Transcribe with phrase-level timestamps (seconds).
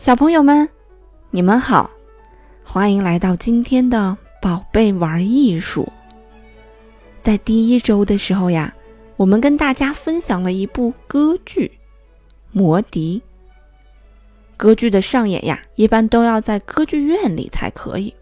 [0.00, 0.66] 小朋友们，
[1.30, 1.90] 你们好，
[2.64, 5.86] 欢迎来到今天的宝贝玩艺术。
[7.20, 8.74] 在第一周的时候呀，
[9.16, 11.66] 我们跟大家分享了一部歌剧
[12.50, 13.20] 《魔笛》。
[14.56, 18.14] 歌剧的上演呀，一般都要在歌剧院里才可以。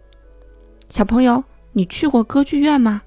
[0.89, 1.41] 小朋友，
[1.71, 3.01] 你去过歌剧院吗？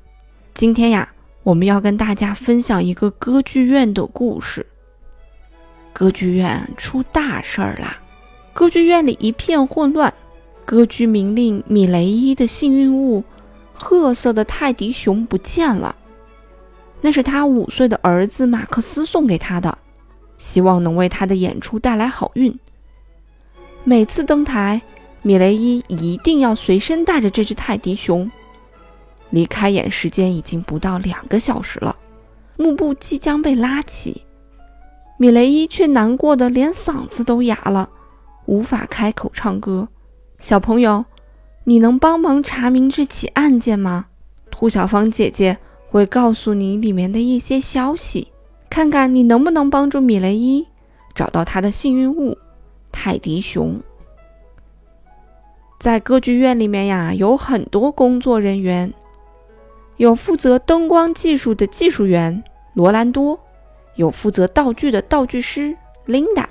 [0.55, 1.13] 今天呀，
[1.43, 4.67] 我们要跟大家分享一个歌剧院的故事。
[5.93, 7.99] 歌剧院出大事儿啦！
[8.55, 10.13] 歌剧院里一片混乱。
[10.65, 13.25] 歌剧名令米雷伊的幸运物——
[13.75, 15.97] 褐色的泰迪熊不见了。
[17.01, 19.77] 那是他五岁的儿子马克思送给他的，
[20.39, 22.57] 希望能为他的演出带来好运。
[23.83, 24.81] 每次登台，
[25.23, 28.31] 米雷伊一定要随身带着这只泰迪熊。
[29.31, 31.97] 离开演时间已经不到两个小时了，
[32.57, 34.25] 幕布即将被拉起，
[35.17, 37.91] 米雷伊却难过的连嗓子都哑了，
[38.47, 39.89] 无法开口唱歌。
[40.39, 41.05] 小朋友，
[41.65, 44.07] 你能帮忙查明这起案件吗？
[44.51, 45.57] 兔小芳姐姐
[45.89, 48.33] 会告诉你里面的一些消息，
[48.69, 50.67] 看看你能不能帮助米雷伊
[51.15, 52.37] 找到他的幸运物。
[52.91, 53.81] 泰迪熊
[55.79, 58.93] 在歌剧院里面呀，有很多工作人员，
[59.97, 62.43] 有负责灯光技术的技术员
[62.75, 63.41] 罗兰多，
[63.97, 66.49] 有负责道具的道具师琳达，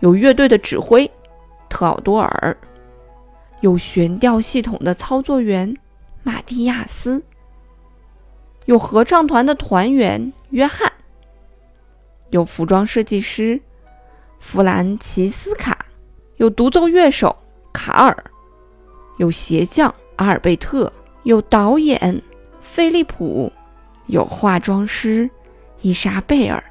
[0.00, 1.10] 有乐队的指挥
[1.68, 2.56] 特奥多尔，
[3.60, 5.76] 有悬吊系统的操作员
[6.22, 7.22] 马蒂亚斯，
[8.66, 10.92] 有合唱团的团员约翰，
[12.30, 13.60] 有服装设计师。
[14.38, 15.86] 弗兰奇斯卡，
[16.36, 17.34] 有独奏乐手
[17.72, 18.24] 卡尔，
[19.16, 20.92] 有鞋匠阿尔贝特，
[21.24, 22.22] 有导演
[22.60, 23.50] 菲利普，
[24.06, 25.28] 有化妆师
[25.80, 26.62] 伊莎贝尔，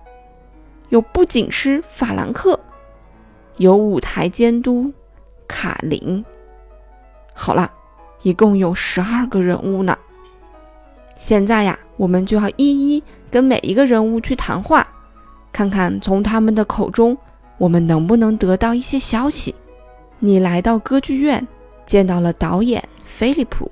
[0.90, 2.58] 有布景师法兰克，
[3.58, 4.92] 有舞台监督
[5.48, 6.24] 卡琳。
[7.34, 7.72] 好了，
[8.22, 9.98] 一共有十二个人物呢。
[11.18, 14.86] 现在呀，我们就要一一跟每一个人物去谈话，
[15.54, 17.18] 看看从他们的口中。
[17.58, 19.56] 我们能不能得到一些消息？
[20.20, 21.48] 你来到歌剧院，
[21.86, 23.72] 见到了导演菲利普。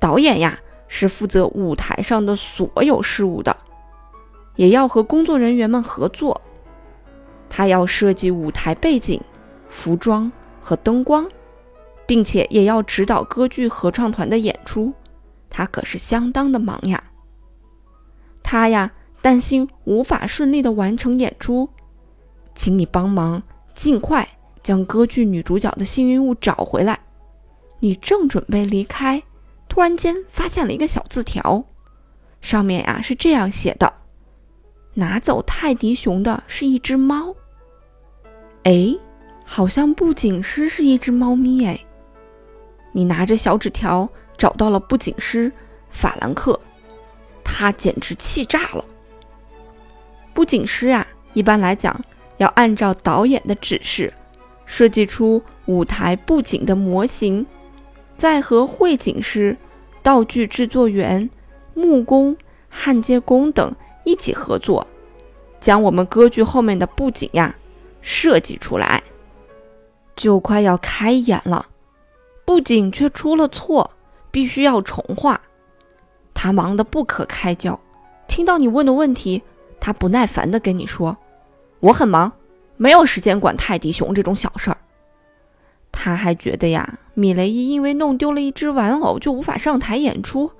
[0.00, 3.56] 导演呀，是负责舞台上的所有事务的，
[4.56, 6.40] 也要和工作人员们合作。
[7.56, 9.20] 他要设计舞台背景、
[9.68, 11.24] 服装和灯光，
[12.04, 14.92] 并且也要指导歌剧合唱团的演出。
[15.48, 17.00] 他可是相当的忙呀。
[18.42, 18.90] 他呀，
[19.22, 21.70] 担心无法顺利的完成演出。
[22.56, 23.40] 请你帮忙，
[23.72, 24.28] 尽快
[24.60, 26.98] 将歌剧女主角的幸运物找回来。
[27.78, 29.22] 你正准备离开，
[29.68, 31.64] 突然间发现了一个小字条，
[32.40, 33.92] 上面呀是这样写的
[34.94, 37.36] ：“拿走泰迪熊的是一只猫。”
[38.64, 38.94] 哎，
[39.44, 41.78] 好像布景师是一只猫咪哎。
[42.92, 45.50] 你拿着小纸条找到了布景师
[45.90, 46.58] 法兰克，
[47.42, 48.84] 他简直气炸了。
[50.32, 51.98] 布景师呀，一般来讲。
[52.38, 54.12] 要按照导演的指示，
[54.66, 57.46] 设计出舞台布景的模型，
[58.16, 59.56] 再和绘景师、
[60.02, 61.30] 道具制作员、
[61.74, 62.36] 木工、
[62.68, 63.72] 焊接工等
[64.02, 64.84] 一起合作，
[65.60, 67.54] 将我们歌剧后面的布景呀
[68.04, 69.02] 设计出来。
[70.14, 71.66] 就快要开演了，
[72.44, 73.90] 不仅却出了错，
[74.30, 75.40] 必须要重画。
[76.32, 77.80] 他忙得不可开交，
[78.28, 79.42] 听到你问的问题，
[79.80, 81.16] 他不耐烦地跟你说。
[81.80, 82.30] 我很忙，
[82.76, 84.76] 没有时间管泰迪熊这种小事儿。
[85.90, 90.50] 他还觉得呀，米雷伊因为弄丢了一只玩偶就无法上台演出，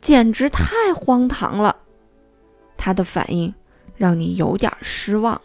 [0.00, 1.76] 简直太荒唐了。
[2.76, 3.52] 他的反应
[3.96, 5.40] 让你有点失望。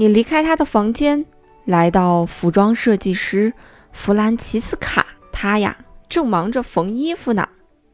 [0.00, 1.26] 你离开他的房间，
[1.64, 3.52] 来到服装设计师
[3.90, 5.76] 弗兰奇斯卡，他呀
[6.08, 7.48] 正忙着缝衣服呢。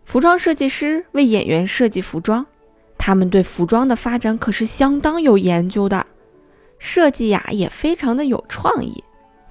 [0.05, 2.45] 服装设计师为演员设计服装。
[2.99, 6.07] 他们对服装的发展可是相当有研究的，
[6.79, 9.03] 设计呀也非常的有创意。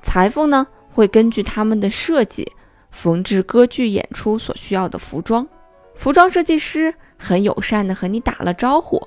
[0.03, 2.47] 裁缝呢会根据他们的设计
[2.91, 5.47] 缝制歌剧演出所需要的服装。
[5.95, 9.01] 服装设计师很友善的和你打了招呼，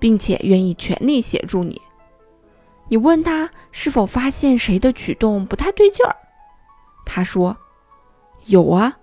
[0.00, 1.80] 并且愿意全力协助你。
[2.88, 6.14] 你问他是否发现谁的举动不太对劲儿，
[7.04, 7.56] 他说
[8.46, 8.98] ：“有啊，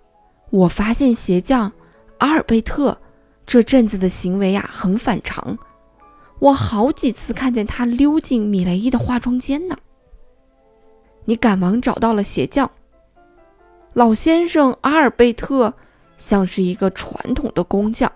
[0.50, 1.72] 我发现鞋匠
[2.20, 2.98] 阿尔贝特。”
[3.46, 5.58] 这阵子的行为啊，很反常。
[6.40, 9.76] 我好几次看见他溜进米雷伊的化妆间呢。
[11.26, 12.72] 你赶忙找到了鞋匠
[13.94, 15.74] 老先生阿尔贝特，
[16.16, 18.10] 像是一个传统的工匠，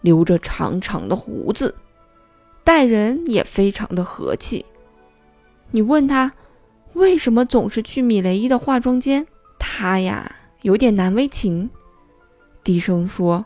[0.00, 1.74] 留着长长的胡子，
[2.62, 4.64] 待人也非常的和气。
[5.74, 6.30] 你问他
[6.92, 9.26] 为什么总是去米雷伊的化妆间？
[9.58, 10.30] 他呀，
[10.60, 11.70] 有点难为情，
[12.62, 13.42] 低声说：“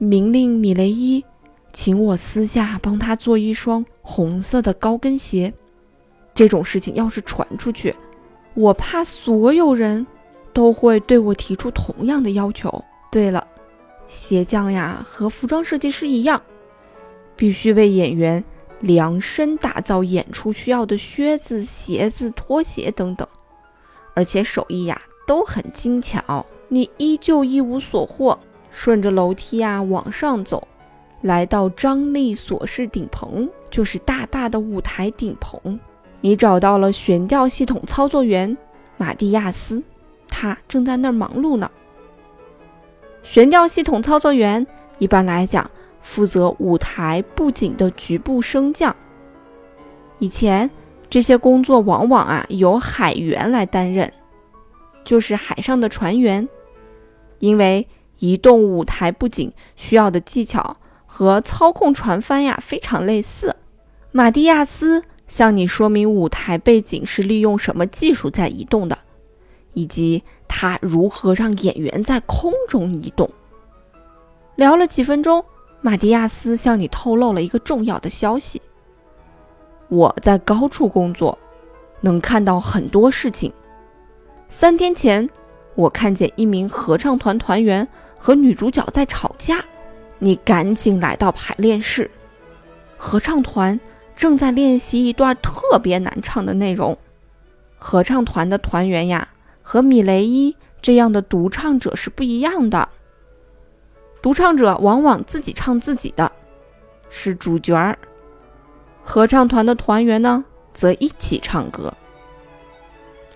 [0.00, 1.22] 明令米雷伊，
[1.70, 5.52] 请我私下帮他做一双红色的高跟鞋。
[6.32, 7.94] 这种事情要是传出去，
[8.54, 10.06] 我怕所有人
[10.54, 12.82] 都会对我提出同样的要求。
[13.12, 13.46] 对了，
[14.08, 16.40] 鞋匠呀，和服装设计师一样，
[17.36, 18.42] 必须为演员。”
[18.80, 23.26] 量身打造演出需要的靴子、鞋子、拖鞋等等，
[24.14, 26.46] 而且手艺呀都很精巧。
[26.68, 28.38] 你依旧一无所获，
[28.70, 30.68] 顺着楼梯呀往上走，
[31.22, 35.80] 来到张力锁式顶棚，就是大大的舞台顶棚。
[36.20, 38.56] 你找到了悬吊系统操作员
[38.96, 39.82] 马蒂亚斯，
[40.28, 41.70] 他正在那儿忙碌呢。
[43.22, 44.66] 悬吊系统操作员
[44.98, 45.68] 一般来讲。
[46.00, 48.94] 负责舞台布景的局部升降。
[50.18, 50.70] 以前
[51.08, 54.12] 这些工作往往啊由海员来担任，
[55.04, 56.48] 就是海上的船员。
[57.38, 57.86] 因为
[58.18, 63.54] 移动舞台布景需要的技巧和操控船帆呀非常类似。
[64.10, 68.98] 马蒂亚斯向你说明舞台背景是利用什么技术在移动的，
[69.74, 73.30] 以及他如何让演员在空中移动。
[74.56, 75.44] 聊了几分钟。
[75.80, 78.60] 马蒂亚斯向你透露了一个重要的消息：
[79.88, 81.38] 我在高处工作，
[82.00, 83.52] 能看到很多事情。
[84.48, 85.28] 三天前，
[85.74, 87.86] 我看见一名合唱团团员
[88.18, 89.64] 和女主角在吵架。
[90.18, 92.10] 你赶紧来到排练室，
[92.96, 93.78] 合唱团
[94.16, 96.98] 正在练习一段特别难唱的内容。
[97.78, 99.28] 合唱团的团员呀，
[99.62, 102.88] 和米雷伊这样的独唱者是不一样的。
[104.20, 106.30] 独唱者往往自己唱自己的，
[107.08, 107.94] 是主角儿；
[109.02, 110.44] 合唱团的团员呢，
[110.74, 111.92] 则一起唱歌。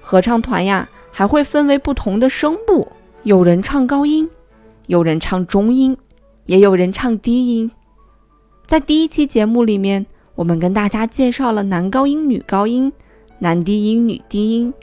[0.00, 2.90] 合唱团呀，还会分为不同的声部，
[3.23, 4.29] 有人唱高音，
[4.88, 5.96] 有人唱中音，
[6.46, 7.70] 也有人唱低音。
[8.67, 10.05] 在第一期节目里面，
[10.35, 12.93] 我们跟大家介绍了男高音、女高音、
[13.38, 14.75] 男低音、女低音。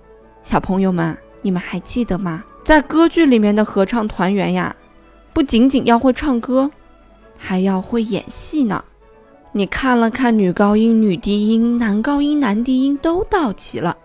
[0.41, 2.43] 小朋友们，你们还记得吗？
[2.63, 4.73] 在歌剧里面的合唱团员呀。
[5.33, 6.69] 不仅仅要会唱歌，
[7.37, 8.83] 还要会演戏呢。
[9.51, 13.97] 你看了看女高音、女低音、男高音、男低音都到齐了，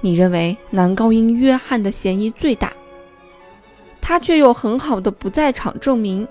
[0.00, 2.72] 你认为男高音约翰的嫌疑最大，
[4.00, 6.26] 他却有很好的不在场证明。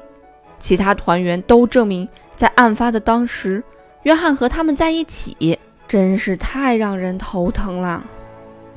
[0.60, 3.64] 其他团员都证明，在案发的当时，
[4.04, 5.58] 约翰和他们在一起，
[5.88, 8.04] 真是太让人头疼了。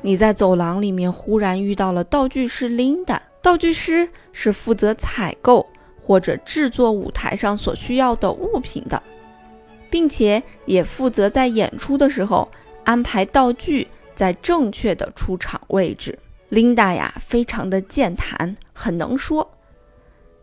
[0.01, 3.21] 你在走廊里面忽然遇到了道具师琳达。
[3.41, 5.67] 道具师是负责采购
[6.01, 9.01] 或者制作舞台上所需要的物品的，
[9.89, 12.49] 并且也负责在演出的时候
[12.83, 16.17] 安排道具在正确的出场位置。
[16.49, 19.49] 琳达呀，非常的健谈，很能说。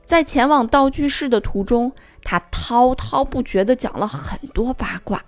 [0.04, 1.92] 在前往道具室的途中，
[2.24, 5.22] 他滔滔不绝地讲了很多八卦，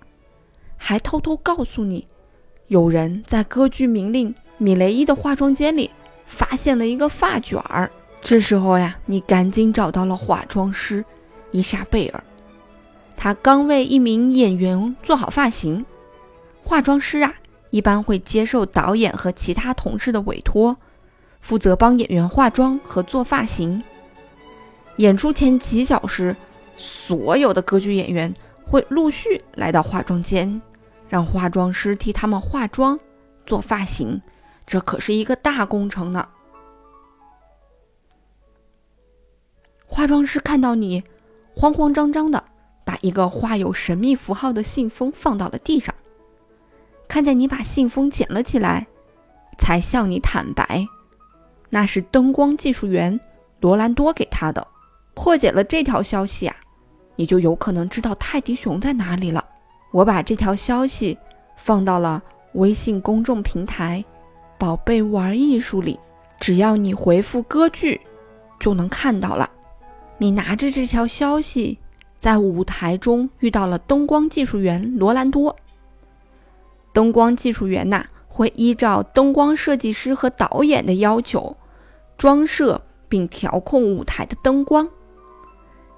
[0.76, 2.08] 还偷偷告诉你，
[2.68, 5.90] 有人在歌剧名令米雷伊的化妆间里。
[6.30, 7.90] 发现了一个发卷儿，
[8.22, 11.04] 这时候呀，你赶紧找到了化妆师
[11.50, 12.22] 伊莎贝尔，
[13.16, 15.84] 她刚为一名演员做好发型。
[16.62, 17.34] 化妆师啊，
[17.70, 20.76] 一般会接受导演和其他同事的委托，
[21.40, 23.82] 负责帮演员化妆和做发型。
[24.96, 26.34] 演出前几小时，
[26.76, 28.32] 所有的歌剧演员
[28.64, 30.62] 会陆续来到化妆间，
[31.08, 32.98] 让化妆师替他们化妆、
[33.44, 34.22] 做发型。
[34.70, 36.28] 这可是一个大工程呢！
[39.84, 41.02] 化妆师看到你，
[41.56, 42.44] 慌慌张张的
[42.84, 45.92] 把一个画有神秘符号的信封放到了地上，
[47.08, 48.86] 看见你把信封捡了起来，
[49.58, 50.86] 才向你坦白，
[51.68, 53.18] 那是灯光技术员
[53.58, 54.64] 罗兰多给他的。
[55.14, 56.54] 破解了这条消息啊，
[57.16, 59.44] 你就有可能知道泰迪熊在哪里了。
[59.90, 61.18] 我把这条消息
[61.56, 62.22] 放到了
[62.52, 64.04] 微信公众平台。
[64.60, 65.98] 宝贝玩艺术里，
[66.38, 67.98] 只要你回复歌剧，
[68.58, 69.48] 就能看到了。
[70.18, 71.78] 你拿着这条消息，
[72.18, 75.56] 在舞台中遇到了灯光技术员罗兰多。
[76.92, 81.56] 灯光技术员呐，会依照灯光设计师和导演的要求，
[82.18, 84.86] 装设并调控舞台的灯光。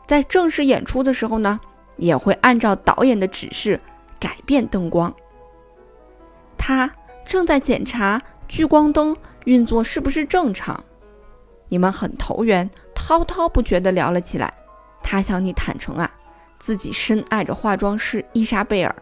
[0.06, 1.58] 在正式演出的时候呢，
[1.96, 3.80] 也会按照导演的指示
[4.20, 5.12] 改变灯光。
[6.56, 6.88] 他
[7.26, 8.22] 正在检查。
[8.52, 9.16] 聚光灯
[9.46, 10.78] 运作是不是正常？
[11.70, 14.52] 你们很投缘，滔滔不绝地聊了起来。
[15.02, 16.12] 他向你坦诚啊，
[16.58, 18.94] 自己深爱着化妆师伊莎贝尔。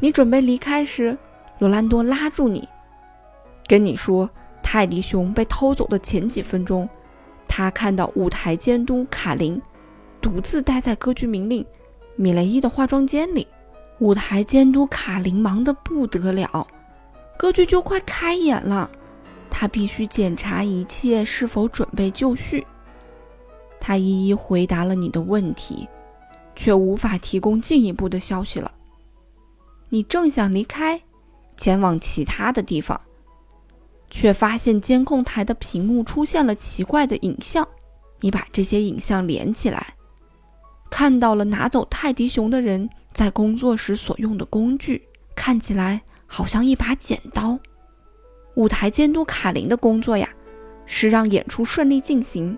[0.00, 1.16] 你准备离开时，
[1.60, 2.68] 罗兰多拉住你，
[3.68, 4.28] 跟你说，
[4.60, 6.88] 泰迪熊被偷走的前几分钟，
[7.46, 9.62] 他看到舞台监督卡琳
[10.20, 11.64] 独自待在歌剧名令
[12.16, 13.46] 米雷伊的化妆间里。
[14.00, 16.66] 舞台监督卡琳忙得不得了，
[17.36, 18.90] 歌剧就快开演了，
[19.50, 22.66] 他必须检查一切是否准备就绪。
[23.80, 25.88] 他一一回答了你的问题，
[26.54, 28.70] 却无法提供进一步的消息了。
[29.88, 31.02] 你正想离开，
[31.56, 33.00] 前往其他的地方，
[34.08, 37.66] 却发现监控台的屏幕出现了奇怪的影像。
[38.20, 39.94] 你把这些影像连起来，
[40.88, 42.88] 看到了拿走泰迪熊的人。
[43.12, 46.00] 在工作时所用的工具看起来
[46.32, 47.58] 好像一把剪刀。
[48.54, 50.26] 舞台监督卡琳的工作呀，
[50.86, 52.56] 是让演出顺利进行。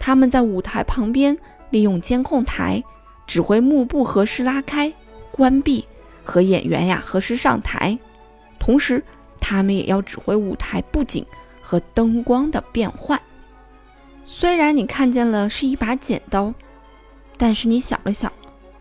[0.00, 1.38] 他们在舞台旁边
[1.70, 2.82] 利用监控台
[3.24, 4.92] 指挥幕布何时拉开、
[5.30, 5.86] 关闭
[6.24, 7.96] 和演员呀何时上台，
[8.58, 9.00] 同时
[9.40, 11.24] 他们也要指挥舞台布景
[11.60, 13.20] 和灯光的变换。
[14.24, 16.52] 虽然你看见了是一把剪刀，
[17.36, 18.32] 但是你想了想。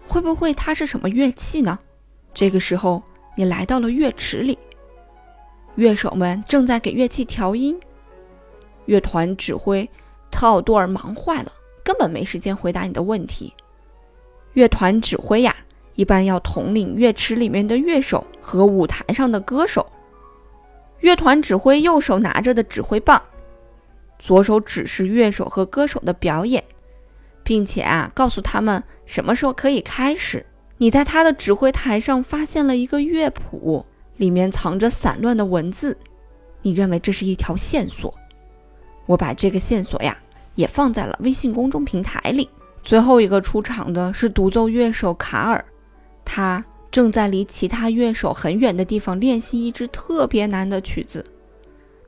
[0.08, 1.78] 会不会它是什么乐器呢？
[2.34, 3.02] 这个时候，
[3.36, 4.58] 你来到了乐池里，
[5.76, 7.80] 乐手们正在给乐器调音。
[8.86, 9.90] 乐团指挥
[10.30, 11.52] 特奥多尔忙坏了，
[11.84, 13.54] 根本没时间回答你的问题。
[14.54, 15.56] 乐团指挥呀，
[15.96, 19.86] 一般要统领乐池里面的乐手和舞台上的歌手。
[21.00, 23.22] 乐团指挥右手拿着的指挥棒，
[24.20, 26.64] 左手指示乐手和歌手的表演。
[27.44, 30.46] 并且啊，告诉他们什么时候可以开始。
[30.82, 33.86] 你在他的指挥台上发现了一个乐谱，
[34.18, 35.96] 里面藏着散乱的文字。
[36.64, 38.12] 你认为这是一条线索？
[39.06, 40.18] 我把这个线索呀
[40.56, 42.50] 也放在了微信公众平台里。
[42.82, 45.64] 最后一个出场的是独奏乐手卡尔，
[46.26, 51.24] 他正在离其他乐手很远的地方练习一支特别难的曲子。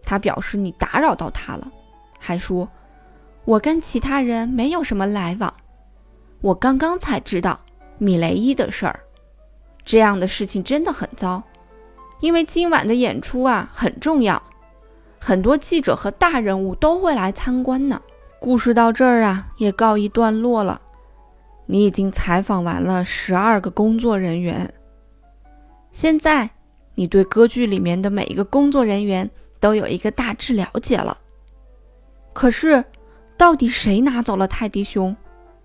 [0.01, 1.71] 他表示你打扰到他了，
[2.17, 2.67] 还说。
[3.45, 5.53] 我跟其他人没有什么来往，
[6.41, 7.59] 我刚刚才知道
[8.03, 8.99] 米雷伊的事儿。
[9.85, 11.41] 这样的事情真的很糟，
[12.19, 14.41] 因为今晚的演出啊很重要，
[15.19, 18.01] 很多记者和大人物都会来参观呢。
[18.39, 20.81] 故事到这儿啊也告一段落了。
[21.65, 24.73] 你已经采访完了十二个工作人员，
[25.91, 26.49] 现在
[26.95, 29.29] 你对歌剧里面的每一个工作人员
[29.59, 31.17] 都有一个大致了解了。
[32.33, 32.83] 可是。
[33.35, 35.13] 到底谁拿走了泰迪熊？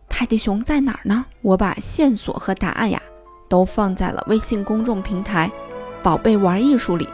[0.09, 1.25] 泰迪熊在哪儿呢？
[1.43, 3.00] 我把线索和答案呀，
[3.49, 5.50] 都放在了微信公众平台
[6.03, 7.09] “宝贝玩艺术”里。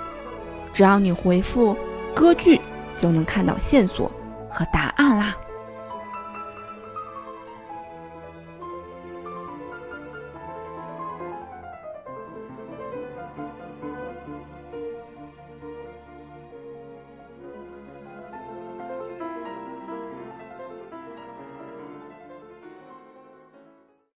[0.72, 1.76] 只要你回复
[2.14, 2.60] “歌剧”，
[2.96, 4.10] 就能看到线索
[4.48, 5.36] 和答案啦。